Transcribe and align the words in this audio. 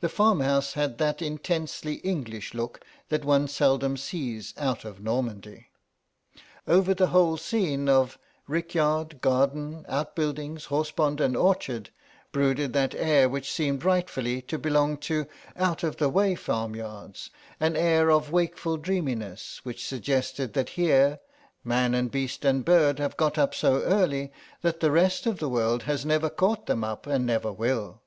The 0.00 0.10
farmhouse 0.10 0.74
had 0.74 0.98
that 0.98 1.22
intensely 1.22 1.94
English 2.04 2.52
look 2.52 2.84
that 3.08 3.24
one 3.24 3.48
seldom 3.48 3.96
sees 3.96 4.52
out 4.58 4.84
of 4.84 5.00
Normandy. 5.00 5.68
Over 6.68 6.92
the 6.92 7.06
whole 7.06 7.38
scene 7.38 7.88
of 7.88 8.18
rickyard, 8.46 9.22
garden, 9.22 9.86
outbuildings, 9.88 10.66
horsepond 10.66 11.22
and 11.22 11.34
orchard, 11.34 11.88
brooded 12.32 12.74
that 12.74 12.94
air 12.96 13.30
which 13.30 13.50
seems 13.50 13.82
rightfully 13.82 14.42
to 14.42 14.58
belong 14.58 14.98
to 14.98 15.26
out 15.56 15.82
of 15.82 15.96
the 15.96 16.10
way 16.10 16.34
farmyards, 16.34 17.30
an 17.58 17.76
air 17.76 18.10
of 18.10 18.30
wakeful 18.30 18.76
dreaminess 18.76 19.64
which 19.64 19.86
suggests 19.88 20.36
that 20.38 20.68
here, 20.68 21.18
man 21.64 21.94
and 21.94 22.10
beast 22.10 22.44
and 22.44 22.62
bird 22.62 22.98
have 22.98 23.16
got 23.16 23.38
up 23.38 23.54
so 23.54 23.80
early 23.84 24.30
that 24.60 24.80
the 24.80 24.90
rest 24.90 25.24
of 25.24 25.38
the 25.38 25.48
world 25.48 25.84
has 25.84 26.04
never 26.04 26.28
caught 26.28 26.66
them 26.66 26.84
up 26.84 27.06
and 27.06 27.24
never 27.24 27.50
will. 27.50 28.02